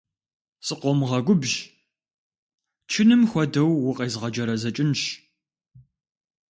Скъомгъэгубжь, 0.67 1.55
чыным 2.91 3.21
хуэдэу 3.29 3.71
укъезгъэджэрэзэкӏынщ! 3.89 5.01